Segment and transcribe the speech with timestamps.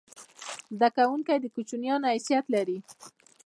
[0.75, 2.77] زده کوونکی د کوچنیانو حیثیت لري.